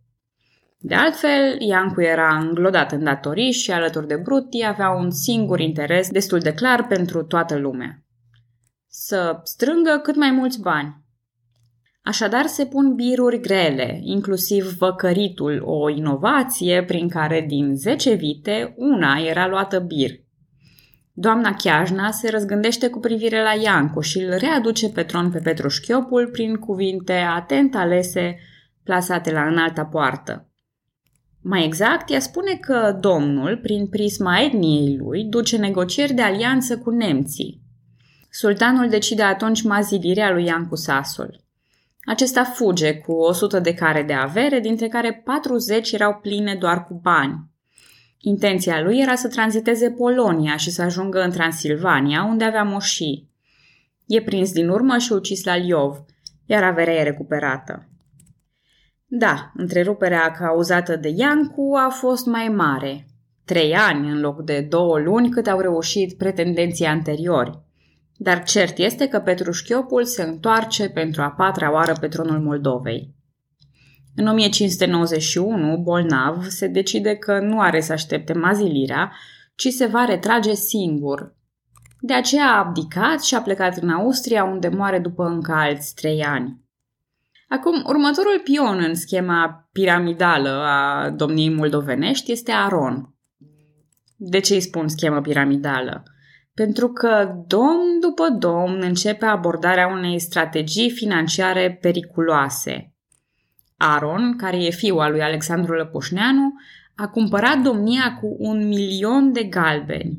De 0.78 0.94
altfel, 0.94 1.56
Iancu 1.58 2.00
era 2.00 2.36
înglodat 2.36 2.92
în 2.92 3.04
datorii 3.04 3.52
și 3.52 3.70
alături 3.70 4.06
de 4.06 4.16
Brutti 4.16 4.64
avea 4.64 4.90
un 4.90 5.10
singur 5.10 5.60
interes 5.60 6.10
destul 6.10 6.38
de 6.38 6.54
clar 6.54 6.86
pentru 6.86 7.22
toată 7.22 7.56
lumea. 7.56 8.02
Să 8.88 9.40
strângă 9.44 10.00
cât 10.02 10.16
mai 10.16 10.30
mulți 10.30 10.60
bani. 10.60 10.99
Așadar 12.02 12.46
se 12.46 12.66
pun 12.66 12.94
biruri 12.94 13.40
grele, 13.40 14.00
inclusiv 14.02 14.76
văcăritul, 14.78 15.62
o 15.64 15.88
inovație 15.88 16.84
prin 16.84 17.08
care 17.08 17.44
din 17.48 17.76
10 17.76 18.14
vite 18.14 18.74
una 18.76 19.18
era 19.18 19.48
luată 19.48 19.78
bir. 19.78 20.10
Doamna 21.12 21.54
Chiajna 21.54 22.10
se 22.10 22.30
răzgândește 22.30 22.88
cu 22.88 22.98
privire 22.98 23.42
la 23.42 23.62
Iancu 23.62 24.00
și 24.00 24.18
îl 24.18 24.36
readuce 24.38 24.88
pe 24.88 25.02
tron 25.02 25.30
pe 25.30 25.38
Petru 25.38 25.68
Șchiopul 25.68 26.28
prin 26.32 26.56
cuvinte 26.56 27.12
atent 27.12 27.74
alese 27.74 28.38
plasate 28.82 29.32
la 29.32 29.46
înalta 29.46 29.84
poartă. 29.84 30.50
Mai 31.42 31.64
exact, 31.64 32.10
ea 32.10 32.20
spune 32.20 32.54
că 32.54 32.98
domnul, 33.00 33.56
prin 33.56 33.86
prisma 33.86 34.40
etniei 34.40 34.96
lui, 34.96 35.24
duce 35.24 35.56
negocieri 35.56 36.12
de 36.12 36.22
alianță 36.22 36.78
cu 36.78 36.90
nemții. 36.90 37.60
Sultanul 38.30 38.88
decide 38.88 39.22
atunci 39.22 39.62
mazilirea 39.62 40.32
lui 40.32 40.44
Iancu 40.44 40.74
Sasul. 40.74 41.44
Acesta 42.10 42.44
fuge 42.44 42.94
cu 42.94 43.12
100 43.12 43.58
de 43.58 43.74
care 43.74 44.02
de 44.02 44.12
avere, 44.12 44.60
dintre 44.60 44.88
care 44.88 45.22
40 45.24 45.92
erau 45.92 46.14
pline 46.14 46.54
doar 46.54 46.84
cu 46.84 46.94
bani. 47.02 47.50
Intenția 48.18 48.82
lui 48.82 48.98
era 48.98 49.14
să 49.14 49.28
tranziteze 49.28 49.90
Polonia 49.90 50.56
și 50.56 50.70
să 50.70 50.82
ajungă 50.82 51.22
în 51.22 51.30
Transilvania, 51.30 52.24
unde 52.24 52.44
avea 52.44 52.62
moșii. 52.62 53.30
E 54.06 54.22
prins 54.22 54.52
din 54.52 54.68
urmă 54.68 54.98
și 54.98 55.12
ucis 55.12 55.44
la 55.44 55.56
Liov, 55.56 56.04
iar 56.46 56.62
averea 56.62 56.94
e 56.94 57.02
recuperată. 57.02 57.88
Da, 59.06 59.52
întreruperea 59.54 60.30
cauzată 60.30 60.96
de 60.96 61.08
Iancu 61.16 61.74
a 61.86 61.88
fost 61.88 62.26
mai 62.26 62.48
mare. 62.48 63.06
Trei 63.44 63.74
ani 63.74 64.10
în 64.10 64.20
loc 64.20 64.42
de 64.42 64.60
două 64.60 64.98
luni 64.98 65.28
cât 65.28 65.46
au 65.46 65.60
reușit 65.60 66.16
pretendenții 66.16 66.86
anteriori. 66.86 67.68
Dar 68.22 68.42
cert 68.42 68.78
este 68.78 69.08
că 69.08 69.18
Petru 69.18 69.50
Șchiopul 69.50 70.04
se 70.04 70.22
întoarce 70.22 70.88
pentru 70.88 71.22
a 71.22 71.30
patra 71.30 71.72
oară 71.72 71.92
pe 72.00 72.08
tronul 72.08 72.40
Moldovei. 72.40 73.14
În 74.16 74.26
1591, 74.26 75.78
bolnav 75.78 76.46
se 76.48 76.66
decide 76.66 77.14
că 77.14 77.38
nu 77.38 77.60
are 77.60 77.80
să 77.80 77.92
aștepte 77.92 78.32
mazilirea, 78.32 79.12
ci 79.54 79.68
se 79.68 79.86
va 79.86 80.04
retrage 80.04 80.54
singur. 80.54 81.34
De 82.00 82.12
aceea 82.12 82.46
a 82.46 82.58
abdicat 82.58 83.22
și 83.22 83.34
a 83.34 83.42
plecat 83.42 83.76
în 83.76 83.90
Austria, 83.90 84.44
unde 84.44 84.68
moare 84.68 84.98
după 84.98 85.24
încă 85.24 85.52
alți 85.52 85.94
trei 85.94 86.22
ani. 86.22 86.60
Acum, 87.48 87.82
următorul 87.86 88.40
pion 88.44 88.78
în 88.78 88.94
schema 88.94 89.68
piramidală 89.72 90.64
a 90.64 91.10
domniei 91.10 91.54
moldovenești 91.54 92.32
este 92.32 92.52
Aron. 92.52 93.14
De 94.16 94.38
ce 94.38 94.54
îi 94.54 94.60
spun 94.60 94.88
schemă 94.88 95.20
piramidală? 95.20 96.02
Pentru 96.54 96.88
că 96.88 97.34
domn 97.46 98.00
după 98.00 98.28
domn 98.28 98.82
începe 98.82 99.24
abordarea 99.24 99.86
unei 99.86 100.18
strategii 100.18 100.90
financiare 100.90 101.78
periculoase. 101.80 102.94
Aron, 103.76 104.36
care 104.36 104.64
e 104.64 104.70
fiul 104.70 105.00
al 105.00 105.10
lui 105.10 105.22
Alexandru 105.22 105.74
Lăpușneanu, 105.74 106.52
a 106.96 107.08
cumpărat 107.08 107.58
domnia 107.58 108.18
cu 108.20 108.36
un 108.38 108.68
milion 108.68 109.32
de 109.32 109.42
galbeni. 109.42 110.18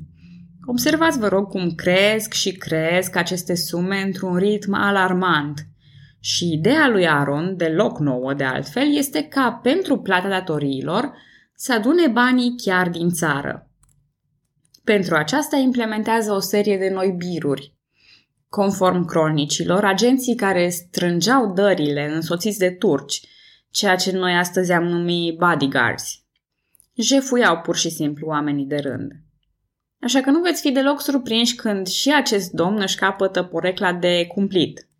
Observați, 0.65 1.19
vă 1.19 1.27
rog, 1.27 1.49
cum 1.49 1.69
cresc 1.69 2.33
și 2.33 2.51
cresc 2.51 3.15
aceste 3.15 3.55
sume 3.55 4.01
într-un 4.01 4.35
ritm 4.35 4.73
alarmant– 4.73 5.65
și 6.23 6.51
ideea 6.51 6.87
lui 6.87 7.07
Aaron, 7.07 7.57
deloc 7.57 7.99
nouă 7.99 8.33
de 8.33 8.43
altfel, 8.43 8.95
este 8.95 9.23
ca 9.23 9.59
pentru 9.63 9.97
plata 9.97 10.29
datoriilor 10.29 11.13
să 11.55 11.73
adune 11.73 12.07
banii 12.07 12.55
chiar 12.63 12.89
din 12.89 13.09
țară. 13.09 13.70
Pentru 14.83 15.15
aceasta 15.15 15.57
implementează 15.57 16.31
o 16.31 16.39
serie 16.39 16.77
de 16.77 16.89
noi 16.89 17.13
biruri. 17.17 17.73
Conform 18.49 19.05
cronicilor, 19.05 19.85
agenții 19.85 20.35
care 20.35 20.69
strângeau 20.69 21.53
dările 21.53 22.11
însoțiți 22.13 22.57
de 22.57 22.71
turci, 22.71 23.21
ceea 23.69 23.95
ce 23.95 24.11
noi 24.11 24.33
astăzi 24.33 24.71
am 24.71 24.83
numit 24.83 25.37
bodyguards, 25.37 26.23
jefuiau 26.95 27.57
pur 27.57 27.75
și 27.75 27.89
simplu 27.89 28.27
oamenii 28.27 28.65
de 28.65 28.77
rând. 28.77 29.11
Așa 29.99 30.21
că 30.21 30.29
nu 30.29 30.41
veți 30.41 30.61
fi 30.61 30.71
deloc 30.71 31.01
surprinși 31.01 31.55
când 31.55 31.87
și 31.87 32.13
acest 32.13 32.51
domn 32.51 32.81
își 32.81 32.97
capătă 32.97 33.43
porecla 33.43 33.93
de 33.93 34.25
cumplit– 34.27 34.85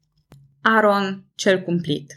Aron 0.62 1.26
cel 1.36 1.62
cumplit. 1.62 2.14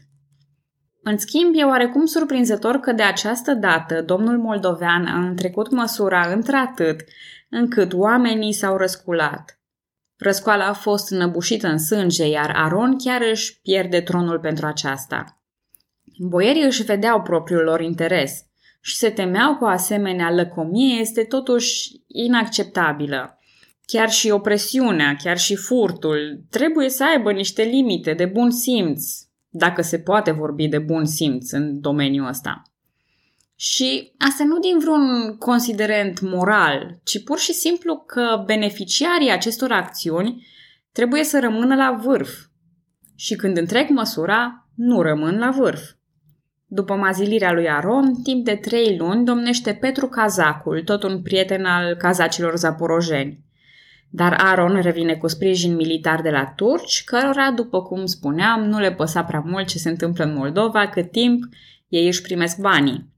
În 1.02 1.18
schimb, 1.18 1.54
e 1.54 1.64
oarecum 1.64 2.04
surprinzător 2.04 2.76
că 2.76 2.92
de 2.92 3.02
această 3.02 3.54
dată 3.54 4.02
domnul 4.02 4.38
moldovean 4.38 5.06
a 5.06 5.18
întrecut 5.18 5.70
măsura 5.70 6.32
într-atât 6.32 7.04
încât 7.54 7.92
oamenii 7.92 8.52
s-au 8.52 8.76
răsculat. 8.76 9.60
Răscoala 10.16 10.66
a 10.66 10.72
fost 10.72 11.10
înăbușită 11.10 11.68
în 11.68 11.78
sânge, 11.78 12.26
iar 12.26 12.52
Aron 12.56 12.98
chiar 12.98 13.20
își 13.30 13.60
pierde 13.60 14.00
tronul 14.00 14.38
pentru 14.38 14.66
aceasta. 14.66 15.40
Boierii 16.18 16.64
își 16.64 16.82
vedeau 16.82 17.22
propriul 17.22 17.62
lor 17.62 17.80
interes 17.80 18.44
și 18.80 18.96
se 18.96 19.10
temeau 19.10 19.56
că 19.56 19.64
o 19.64 19.68
asemenea 19.68 20.30
lăcomie 20.30 21.00
este 21.00 21.24
totuși 21.24 22.02
inacceptabilă. 22.06 23.38
Chiar 23.86 24.10
și 24.10 24.30
opresiunea, 24.30 25.16
chiar 25.22 25.38
și 25.38 25.56
furtul 25.56 26.44
trebuie 26.50 26.88
să 26.88 27.04
aibă 27.04 27.32
niște 27.32 27.62
limite 27.62 28.14
de 28.14 28.26
bun 28.26 28.50
simț, 28.50 29.04
dacă 29.48 29.82
se 29.82 29.98
poate 29.98 30.30
vorbi 30.30 30.68
de 30.68 30.78
bun 30.78 31.04
simț 31.04 31.50
în 31.50 31.80
domeniul 31.80 32.28
ăsta. 32.28 32.62
Și 33.56 34.12
asta 34.18 34.44
nu 34.44 34.58
din 34.58 34.78
vreun 34.78 35.36
considerent 35.38 36.20
moral, 36.20 37.00
ci 37.02 37.24
pur 37.24 37.38
și 37.38 37.52
simplu 37.52 37.96
că 37.96 38.42
beneficiarii 38.46 39.30
acestor 39.30 39.72
acțiuni 39.72 40.46
trebuie 40.92 41.24
să 41.24 41.40
rămână 41.40 41.74
la 41.74 42.00
vârf. 42.02 42.30
Și 43.16 43.34
când 43.34 43.56
întrec 43.56 43.88
măsura, 43.88 44.68
nu 44.74 45.02
rămân 45.02 45.38
la 45.38 45.50
vârf. 45.50 45.82
După 46.66 46.94
mazilirea 46.94 47.52
lui 47.52 47.68
Aron, 47.68 48.22
timp 48.22 48.44
de 48.44 48.54
trei 48.54 48.96
luni 48.96 49.24
domnește 49.24 49.72
Petru 49.72 50.06
Cazacul, 50.06 50.82
tot 50.82 51.02
un 51.02 51.22
prieten 51.22 51.64
al 51.64 51.94
cazacilor 51.94 52.56
zaporojeni. 52.56 53.44
Dar 54.10 54.32
Aaron 54.32 54.80
revine 54.80 55.14
cu 55.14 55.26
sprijin 55.26 55.74
militar 55.74 56.22
de 56.22 56.30
la 56.30 56.46
turci, 56.46 57.04
cărora, 57.04 57.50
după 57.50 57.82
cum 57.82 58.06
spuneam, 58.06 58.64
nu 58.64 58.78
le 58.78 58.92
păsa 58.92 59.24
prea 59.24 59.42
mult 59.46 59.66
ce 59.66 59.78
se 59.78 59.88
întâmplă 59.88 60.24
în 60.24 60.34
Moldova, 60.34 60.88
cât 60.88 61.10
timp 61.10 61.44
ei 61.88 62.06
își 62.06 62.22
primesc 62.22 62.58
banii. 62.58 63.13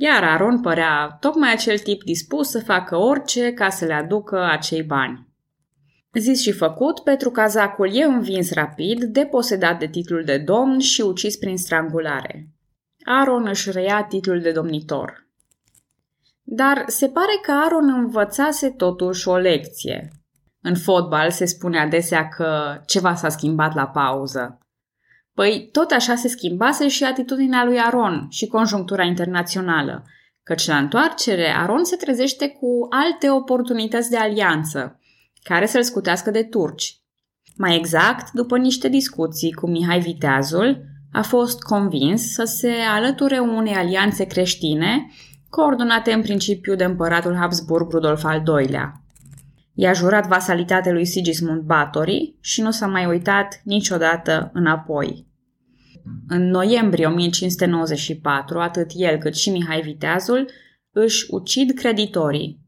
Iar 0.00 0.24
Aaron 0.24 0.60
părea 0.60 1.16
tocmai 1.20 1.52
acel 1.52 1.78
tip 1.78 2.02
dispus 2.02 2.50
să 2.50 2.60
facă 2.60 2.96
orice 2.96 3.52
ca 3.52 3.68
să 3.68 3.84
le 3.84 3.92
aducă 3.92 4.44
acei 4.44 4.82
bani. 4.82 5.28
Zis 6.12 6.40
și 6.40 6.52
făcut, 6.52 7.00
Petru 7.00 7.30
Cazacul 7.30 7.96
e 7.96 8.04
învins 8.04 8.52
rapid, 8.52 9.04
deposedat 9.04 9.78
de 9.78 9.86
titlul 9.86 10.24
de 10.24 10.38
domn 10.38 10.78
și 10.78 11.00
ucis 11.00 11.36
prin 11.36 11.56
strangulare. 11.56 12.48
Aaron 13.04 13.46
își 13.46 13.70
reia 13.70 14.04
titlul 14.04 14.40
de 14.40 14.52
domnitor. 14.52 15.28
Dar 16.42 16.84
se 16.86 17.08
pare 17.08 17.38
că 17.42 17.50
Aaron 17.52 17.88
învățase 17.88 18.70
totuși 18.70 19.28
o 19.28 19.36
lecție. 19.36 20.12
În 20.60 20.76
fotbal 20.76 21.30
se 21.30 21.44
spune 21.44 21.78
adesea 21.78 22.28
că 22.28 22.80
ceva 22.86 23.14
s-a 23.14 23.28
schimbat 23.28 23.74
la 23.74 23.86
pauză. 23.86 24.58
Păi 25.38 25.68
tot 25.72 25.90
așa 25.90 26.14
se 26.14 26.28
schimbase 26.28 26.88
și 26.88 27.04
atitudinea 27.04 27.64
lui 27.64 27.78
Aron 27.78 28.26
și 28.30 28.46
conjunctura 28.46 29.04
internațională, 29.04 30.04
căci 30.42 30.66
la 30.66 30.76
întoarcere 30.76 31.54
Aron 31.56 31.84
se 31.84 31.96
trezește 31.96 32.48
cu 32.48 32.86
alte 32.90 33.30
oportunități 33.30 34.10
de 34.10 34.16
alianță, 34.16 35.00
care 35.42 35.66
să-l 35.66 35.82
scutească 35.82 36.30
de 36.30 36.42
turci. 36.42 37.00
Mai 37.56 37.76
exact, 37.76 38.32
după 38.32 38.58
niște 38.58 38.88
discuții 38.88 39.52
cu 39.52 39.68
Mihai 39.68 40.00
Viteazul, 40.00 40.84
a 41.12 41.22
fost 41.22 41.62
convins 41.62 42.32
să 42.32 42.44
se 42.44 42.72
alăture 42.90 43.38
unei 43.38 43.74
alianțe 43.74 44.24
creștine, 44.24 45.10
coordonate 45.48 46.12
în 46.12 46.22
principiu 46.22 46.74
de 46.74 46.84
împăratul 46.84 47.34
Habsburg 47.34 47.90
Rudolf 47.90 48.24
al 48.24 48.42
II-lea. 48.46 48.92
I-a 49.74 49.92
jurat 49.92 50.26
vasalitate 50.26 50.90
lui 50.90 51.04
Sigismund 51.04 51.60
Batory 51.60 52.34
și 52.40 52.60
nu 52.60 52.70
s-a 52.70 52.86
mai 52.86 53.06
uitat 53.06 53.60
niciodată 53.64 54.50
înapoi. 54.52 55.27
În 56.28 56.50
noiembrie 56.50 57.06
1594, 57.06 58.60
atât 58.60 58.90
el 58.94 59.18
cât 59.18 59.34
și 59.34 59.50
Mihai 59.50 59.80
Viteazul 59.80 60.50
își 60.90 61.26
ucid 61.30 61.70
creditorii. 61.70 62.60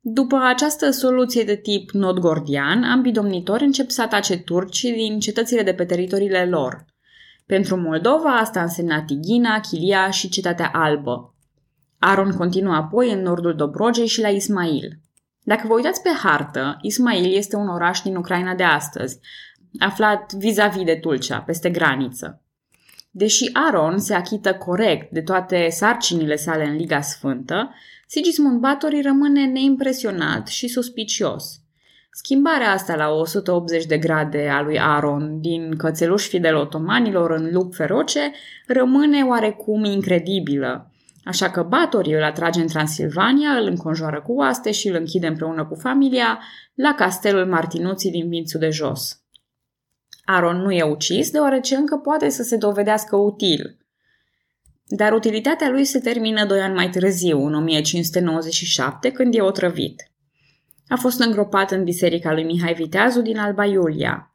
După 0.00 0.36
această 0.36 0.90
soluție 0.90 1.44
de 1.44 1.56
tip 1.56 1.90
nodgordian, 1.90 2.84
ambii 2.84 3.12
domnitori 3.12 3.64
încep 3.64 3.90
să 3.90 4.02
atace 4.02 4.38
turcii 4.38 4.92
din 4.92 5.20
cetățile 5.20 5.62
de 5.62 5.74
pe 5.74 5.84
teritoriile 5.84 6.44
lor. 6.44 6.84
Pentru 7.46 7.76
Moldova 7.76 8.36
asta 8.36 8.62
însemna 8.62 9.02
Tighina, 9.02 9.60
Chilia 9.60 10.10
și 10.10 10.28
Cetatea 10.28 10.70
Albă. 10.72 11.34
Aron 11.98 12.36
continuă 12.36 12.74
apoi 12.74 13.12
în 13.12 13.22
nordul 13.22 13.54
Dobrogei 13.54 14.06
și 14.06 14.20
la 14.20 14.28
Ismail. 14.28 15.00
Dacă 15.42 15.66
vă 15.66 15.74
uitați 15.74 16.02
pe 16.02 16.08
hartă, 16.22 16.76
Ismail 16.80 17.36
este 17.36 17.56
un 17.56 17.68
oraș 17.68 18.00
din 18.00 18.16
Ucraina 18.16 18.54
de 18.54 18.62
astăzi, 18.62 19.18
aflat 19.78 20.32
vis-a-vis 20.32 20.84
de 20.84 20.94
Tulcea, 20.94 21.40
peste 21.40 21.70
graniță. 21.70 22.42
Deși 23.10 23.50
Aron 23.52 23.98
se 23.98 24.14
achită 24.14 24.54
corect 24.54 25.10
de 25.10 25.20
toate 25.20 25.68
sarcinile 25.70 26.36
sale 26.36 26.64
în 26.64 26.76
Liga 26.76 27.00
Sfântă, 27.00 27.74
Sigismund 28.06 28.60
Batory 28.60 29.00
rămâne 29.00 29.44
neimpresionat 29.46 30.48
și 30.48 30.68
suspicios. 30.68 31.60
Schimbarea 32.10 32.72
asta 32.72 32.96
la 32.96 33.08
180 33.08 33.86
de 33.86 33.98
grade 33.98 34.48
a 34.48 34.62
lui 34.62 34.80
Aron 34.80 35.40
din 35.40 35.76
cățeluș 35.76 36.26
fidel 36.26 36.56
otomanilor 36.56 37.30
în 37.30 37.48
lup 37.52 37.74
feroce 37.74 38.32
rămâne 38.66 39.22
oarecum 39.22 39.84
incredibilă. 39.84 40.92
Așa 41.24 41.50
că 41.50 41.62
Batory 41.62 42.14
îl 42.14 42.22
atrage 42.22 42.60
în 42.60 42.66
Transilvania, 42.66 43.50
îl 43.50 43.66
înconjoară 43.66 44.20
cu 44.20 44.32
oaste 44.32 44.70
și 44.72 44.88
îl 44.88 44.94
închide 44.94 45.26
împreună 45.26 45.66
cu 45.66 45.74
familia 45.74 46.40
la 46.74 46.94
castelul 46.94 47.46
Martinuții 47.46 48.10
din 48.10 48.28
Vințul 48.28 48.60
de 48.60 48.70
Jos. 48.70 49.22
Aron 50.30 50.56
nu 50.56 50.72
e 50.72 50.82
ucis 50.82 51.30
deoarece 51.30 51.76
încă 51.76 51.96
poate 51.96 52.28
să 52.28 52.42
se 52.42 52.56
dovedească 52.56 53.16
util. 53.16 53.78
Dar 54.84 55.12
utilitatea 55.12 55.68
lui 55.68 55.84
se 55.84 56.00
termină 56.00 56.44
doi 56.44 56.60
ani 56.60 56.74
mai 56.74 56.90
târziu, 56.90 57.46
în 57.46 57.54
1597, 57.54 59.10
când 59.12 59.34
e 59.34 59.40
otrăvit. 59.40 60.10
A 60.88 60.96
fost 60.96 61.20
îngropat 61.20 61.70
în 61.70 61.84
biserica 61.84 62.32
lui 62.32 62.44
Mihai 62.44 62.74
Viteazu 62.74 63.20
din 63.20 63.38
Alba 63.38 63.64
Iulia. 63.64 64.32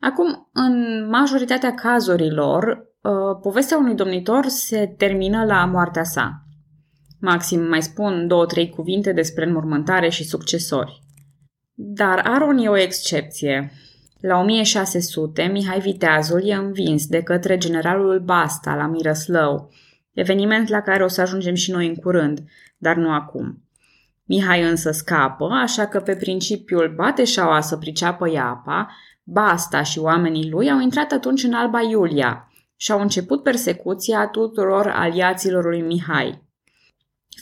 Acum, 0.00 0.48
în 0.52 1.06
majoritatea 1.08 1.74
cazurilor, 1.74 2.88
ă, 3.04 3.34
povestea 3.42 3.78
unui 3.78 3.94
domnitor 3.94 4.46
se 4.46 4.94
termină 4.96 5.44
la 5.44 5.64
moartea 5.64 6.04
sa. 6.04 6.42
Maxim 7.20 7.60
mai 7.60 7.82
spun 7.82 8.26
două-trei 8.26 8.68
cuvinte 8.68 9.12
despre 9.12 9.44
înmormântare 9.44 10.08
și 10.08 10.24
succesori. 10.24 11.02
Dar 11.74 12.20
Aron 12.24 12.58
e 12.58 12.68
o 12.68 12.76
excepție. 12.76 13.72
La 14.20 14.38
1600, 14.38 15.42
Mihai 15.42 15.80
Viteazul 15.80 16.42
e 16.44 16.54
învins 16.54 17.06
de 17.06 17.22
către 17.22 17.58
generalul 17.58 18.20
Basta 18.20 18.74
la 18.74 18.86
Mirăslău, 18.86 19.70
eveniment 20.12 20.68
la 20.68 20.80
care 20.80 21.04
o 21.04 21.08
să 21.08 21.20
ajungem 21.20 21.54
și 21.54 21.70
noi 21.70 21.86
în 21.86 21.94
curând, 21.94 22.42
dar 22.78 22.96
nu 22.96 23.12
acum. 23.12 23.62
Mihai 24.24 24.62
însă 24.62 24.90
scapă, 24.90 25.48
așa 25.52 25.86
că 25.86 26.00
pe 26.00 26.16
principiul 26.16 26.92
bate 26.96 27.24
șaua 27.24 27.60
să 27.60 27.76
priceapă 27.76 28.38
apa, 28.38 28.90
Basta 29.22 29.82
și 29.82 29.98
oamenii 29.98 30.50
lui 30.50 30.70
au 30.70 30.80
intrat 30.80 31.12
atunci 31.12 31.42
în 31.42 31.52
Alba 31.52 31.80
Iulia 31.80 32.52
și 32.76 32.92
au 32.92 33.00
început 33.00 33.42
persecuția 33.42 34.26
tuturor 34.26 34.86
aliaților 34.86 35.64
lui 35.64 35.80
Mihai. 35.80 36.42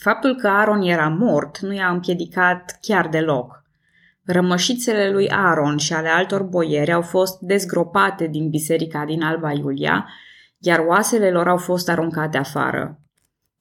Faptul 0.01 0.35
că 0.35 0.47
Aron 0.47 0.81
era 0.81 1.07
mort 1.07 1.59
nu 1.59 1.73
i-a 1.73 1.89
împiedicat 1.89 2.77
chiar 2.81 3.07
deloc. 3.07 3.63
Rămășițele 4.29 5.09
lui 5.11 5.29
Aaron 5.29 5.77
și 5.77 5.93
ale 5.93 6.07
altor 6.07 6.43
boieri 6.43 6.91
au 6.91 7.01
fost 7.01 7.39
dezgropate 7.39 8.27
din 8.27 8.49
biserica 8.49 9.05
din 9.05 9.21
Alba 9.21 9.51
Iulia, 9.51 10.09
iar 10.57 10.79
oasele 10.79 11.31
lor 11.31 11.47
au 11.47 11.57
fost 11.57 11.89
aruncate 11.89 12.37
afară. 12.37 13.01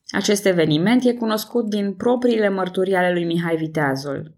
Acest 0.08 0.46
eveniment 0.46 1.04
e 1.04 1.12
cunoscut 1.12 1.68
din 1.68 1.94
propriile 1.94 2.48
mărturii 2.48 2.94
ale 2.94 3.12
lui 3.12 3.24
Mihai 3.24 3.56
Viteazul. 3.56 4.34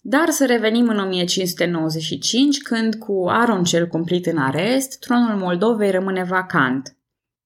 Dar 0.00 0.28
să 0.28 0.46
revenim 0.46 0.88
în 0.88 0.98
1595, 0.98 2.62
când 2.62 2.94
cu 2.94 3.24
Aron 3.28 3.64
cel 3.64 3.86
cumplit 3.86 4.26
în 4.26 4.38
arest, 4.38 4.98
tronul 4.98 5.36
Moldovei 5.36 5.90
rămâne 5.90 6.24
vacant. 6.24 6.96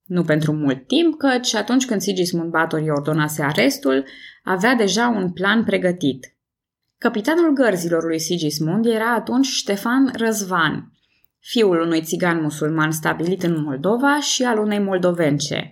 Nu 0.05 0.23
pentru 0.23 0.53
mult 0.53 0.87
timp, 0.87 1.19
căci 1.19 1.55
atunci 1.55 1.87
când 1.87 2.01
Sigismund 2.01 2.51
Batory 2.51 2.91
ordonase 2.91 3.43
arestul, 3.43 4.05
avea 4.45 4.75
deja 4.75 5.09
un 5.09 5.33
plan 5.33 5.65
pregătit. 5.65 6.35
Capitanul 7.03 7.53
gărzilor 7.53 8.05
lui 8.05 8.19
Sigismund 8.19 8.87
era 8.87 9.15
atunci 9.15 9.47
Ștefan 9.47 10.13
Răzvan, 10.17 10.93
fiul 11.39 11.81
unui 11.81 12.03
țigan 12.03 12.43
musulman 12.43 12.91
stabilit 12.91 13.43
în 13.43 13.63
Moldova 13.63 14.21
și 14.21 14.43
al 14.43 14.59
unei 14.59 14.79
moldovence. 14.79 15.69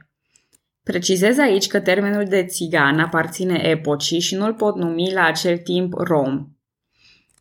Precizez 0.82 1.38
aici 1.38 1.66
că 1.66 1.80
termenul 1.80 2.24
de 2.24 2.44
țigan 2.44 2.98
aparține 2.98 3.62
epocii 3.62 4.20
și 4.20 4.34
nu-l 4.34 4.54
pot 4.54 4.76
numi 4.76 5.12
la 5.12 5.24
acel 5.24 5.58
timp 5.58 5.92
rom. 5.92 6.46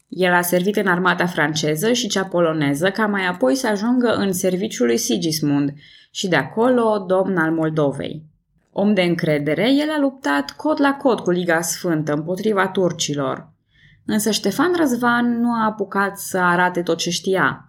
El 0.08 0.34
a 0.34 0.41
servit 0.41 0.75
în 0.75 0.88
armata 0.88 1.25
franceză 1.25 1.91
și 1.91 2.08
cea 2.08 2.25
poloneză, 2.25 2.91
ca 2.91 3.06
mai 3.06 3.25
apoi 3.25 3.56
să 3.56 3.67
ajungă 3.67 4.13
în 4.15 4.34
serviciul 4.34 4.86
lui 4.86 4.97
Sigismund 4.97 5.73
și 6.12 6.28
de 6.28 6.36
acolo 6.36 7.06
domn 7.08 7.38
al 7.38 7.52
Moldovei. 7.52 8.25
Om 8.71 8.93
de 8.93 9.02
încredere, 9.02 9.71
el 9.71 9.89
a 9.89 9.99
luptat 9.99 10.52
cot 10.52 10.78
la 10.78 10.93
cot 10.93 11.19
cu 11.19 11.32
Liga 11.32 11.62
Sfântă 11.62 12.13
împotriva 12.13 12.67
turcilor. 12.67 13.58
Însă 14.12 14.32
Ștefan 14.32 14.74
Răzvan 14.78 15.39
nu 15.39 15.52
a 15.52 15.65
apucat 15.65 16.17
să 16.17 16.38
arate 16.38 16.82
tot 16.82 16.98
ce 16.98 17.10
știa. 17.10 17.65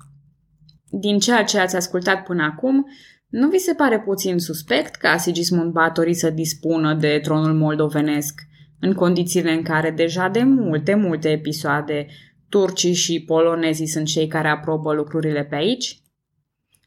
Din 0.90 1.18
ceea 1.18 1.44
ce 1.44 1.58
ați 1.58 1.76
ascultat 1.76 2.22
până 2.22 2.42
acum, 2.42 2.86
nu 3.28 3.48
vi 3.48 3.58
se 3.58 3.74
pare 3.74 4.00
puțin 4.00 4.38
suspect 4.38 4.94
ca 4.94 5.16
Sigismund 5.16 5.72
Batory 5.72 6.14
să 6.14 6.30
dispună 6.30 6.94
de 6.94 7.18
tronul 7.22 7.54
moldovenesc, 7.54 8.40
în 8.80 8.92
condițiile 8.92 9.52
în 9.52 9.62
care 9.62 9.90
deja 9.90 10.28
de 10.28 10.42
multe, 10.42 10.94
multe 10.94 11.28
episoade 11.28 12.06
turcii 12.48 12.94
și 12.94 13.24
polonezii 13.24 13.86
sunt 13.86 14.06
cei 14.06 14.26
care 14.26 14.48
aprobă 14.48 14.92
lucrurile 14.92 15.44
pe 15.44 15.54
aici? 15.54 16.02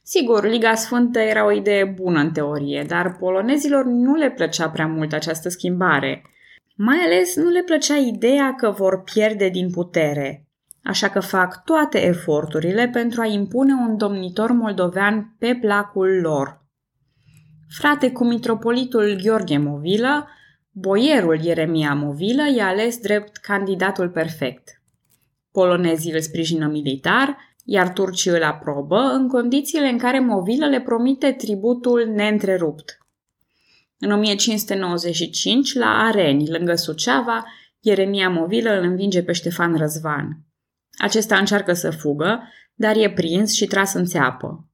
Sigur, 0.04 0.46
Liga 0.48 0.76
Sfântă 0.76 1.20
era 1.20 1.46
o 1.46 1.52
idee 1.52 1.86
bună 1.86 2.20
în 2.20 2.32
teorie, 2.32 2.86
dar 2.88 3.16
polonezilor 3.20 3.86
nu 3.86 4.16
le 4.16 4.30
plăcea 4.30 4.70
prea 4.70 4.88
mult 4.88 5.14
această 5.14 5.50
schimbare– 5.50 6.22
mai 6.76 6.98
ales 6.98 7.36
nu 7.36 7.50
le 7.50 7.62
plăcea 7.62 7.96
ideea 7.96 8.56
că 8.56 8.72
vor 8.72 9.04
pierde 9.04 9.50
din 9.50 9.70
putere, 9.72 10.48
așa 10.84 11.10
că 11.10 11.20
fac 11.20 11.64
toate 11.64 12.06
eforturile 12.06 12.88
pentru 12.88 13.22
a 13.22 13.26
impune 13.26 13.74
un 13.74 13.98
domnitor 13.98 14.52
moldovean 14.52 15.36
pe 15.40 15.58
placul 15.62 16.20
lor. 16.22 16.62
Frate 17.70 18.12
cu 18.12 18.26
mitropolitul 18.26 19.20
Gheorghe 19.24 19.58
Movilă, 19.58 20.28
boierul 20.72 21.40
Ieremia 21.44 21.94
Movilă 21.94 22.44
i-a 22.56 22.68
ales 22.68 22.98
drept 22.98 23.38
candidatul 23.38 24.10
perfect. 24.10 24.82
Polonezii 25.52 26.12
îl 26.12 26.20
sprijină 26.20 26.68
militar, 26.68 27.38
iar 27.66 27.90
turcii 27.90 28.32
îl 28.32 28.44
aprobă 28.44 28.98
în 28.98 29.28
condițiile 29.28 29.88
în 29.88 29.98
care 29.98 30.20
Movilă 30.20 30.68
le 30.68 30.82
promite 30.82 31.32
tributul 31.32 32.12
neîntrerupt. 32.16 33.03
În 34.04 34.12
1595, 34.12 35.76
la 35.76 35.86
Areni, 35.86 36.50
lângă 36.50 36.76
Suceava, 36.76 37.46
Ieremia 37.80 38.30
Movilă 38.30 38.70
îl 38.70 38.84
învinge 38.84 39.24
pe 39.24 39.32
Ștefan 39.32 39.78
Răzvan. 39.78 40.46
Acesta 40.98 41.38
încearcă 41.38 41.74
să 41.74 41.92
fugă, 41.92 42.50
dar 42.74 42.96
e 42.96 43.10
prins 43.10 43.54
și 43.54 43.66
tras 43.66 43.94
în 43.94 44.06
țeapă. 44.06 44.68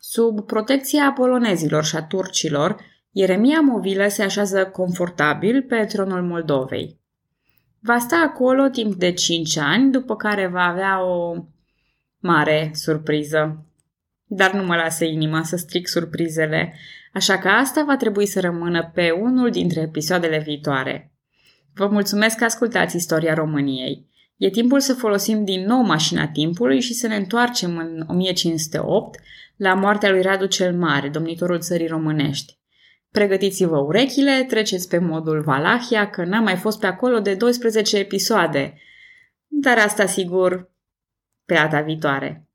Sub 0.00 0.46
protecția 0.46 1.12
polonezilor 1.12 1.84
și 1.84 1.96
a 1.96 2.02
turcilor, 2.02 2.76
Ieremia 3.10 3.60
Movilă 3.60 4.08
se 4.08 4.22
așează 4.22 4.66
confortabil 4.66 5.62
pe 5.62 5.84
tronul 5.84 6.22
Moldovei. 6.22 7.00
Va 7.80 7.98
sta 7.98 8.16
acolo 8.16 8.68
timp 8.68 8.94
de 8.94 9.12
5 9.12 9.56
ani, 9.56 9.90
după 9.90 10.16
care 10.16 10.46
va 10.46 10.62
avea 10.62 11.04
o 11.04 11.34
mare 12.18 12.70
surpriză. 12.74 13.66
Dar 14.28 14.52
nu 14.52 14.64
mă 14.64 14.74
lasă 14.74 15.04
inima 15.04 15.42
să 15.42 15.56
stric 15.56 15.88
surprizele, 15.88 16.74
așa 17.12 17.38
că 17.38 17.48
asta 17.48 17.84
va 17.84 17.96
trebui 17.96 18.26
să 18.26 18.40
rămână 18.40 18.90
pe 18.94 19.10
unul 19.10 19.50
dintre 19.50 19.80
episoadele 19.80 20.38
viitoare. 20.38 21.12
Vă 21.74 21.86
mulțumesc 21.86 22.36
că 22.36 22.44
ascultați 22.44 22.96
istoria 22.96 23.34
României. 23.34 24.06
E 24.36 24.50
timpul 24.50 24.80
să 24.80 24.94
folosim 24.94 25.44
din 25.44 25.64
nou 25.66 25.80
mașina 25.80 26.28
timpului 26.28 26.80
și 26.80 26.94
să 26.94 27.06
ne 27.06 27.16
întoarcem 27.16 27.76
în 27.76 28.04
1508 28.06 29.20
la 29.56 29.74
moartea 29.74 30.10
lui 30.10 30.22
Radu 30.22 30.46
cel 30.46 30.76
Mare, 30.76 31.08
domnitorul 31.08 31.60
țării 31.60 31.86
românești. 31.86 32.58
Pregătiți-vă 33.10 33.76
urechile, 33.76 34.44
treceți 34.48 34.88
pe 34.88 34.98
modul 34.98 35.42
Valahia, 35.42 36.10
că 36.10 36.24
n-am 36.24 36.42
mai 36.42 36.56
fost 36.56 36.80
pe 36.80 36.86
acolo 36.86 37.18
de 37.18 37.34
12 37.34 37.96
episoade. 37.96 38.74
Dar 39.46 39.78
asta 39.78 40.06
sigur 40.06 40.70
pe 41.44 41.54
data 41.54 41.80
viitoare. 41.80 42.45